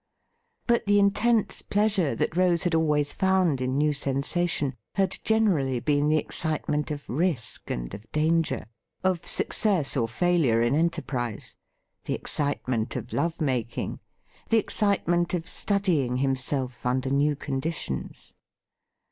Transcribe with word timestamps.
But 0.65 0.87
the 0.87 0.97
intense 0.97 1.61
pleasure 1.61 2.15
that 2.15 2.35
Rose 2.35 2.63
had 2.63 2.73
always 2.73 3.13
found 3.13 3.61
in 3.61 3.77
new 3.77 3.93
sensation 3.93 4.73
had 4.95 5.19
generally 5.23 5.79
been 5.79 6.09
the 6.09 6.17
excitement 6.17 6.89
of 6.89 7.07
risk 7.07 7.69
and 7.69 7.93
of 7.93 8.11
danger; 8.11 8.65
of 9.03 9.27
success 9.27 9.95
or 9.95 10.07
failure 10.07 10.59
in 10.59 10.73
enterprise; 10.73 11.55
the 12.05 12.15
excitement 12.15 12.95
of 12.95 13.13
love 13.13 13.39
making; 13.39 13.99
the 14.49 14.57
excitement 14.57 15.35
of 15.35 15.47
studying 15.47 16.17
himself 16.17 16.83
under 16.83 17.11
new 17.11 17.35
conditions. 17.35 18.33